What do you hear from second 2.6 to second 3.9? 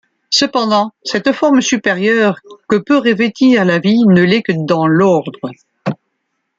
que peut revêtir la